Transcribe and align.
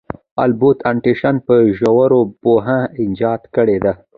البرت 0.43 0.79
انیشټین 0.89 1.35
په 1.45 1.55
ژوره 1.77 2.21
پوهه 2.41 2.79
ایجاد 3.01 3.41
کړی 3.55 3.77
دی. 3.83 3.93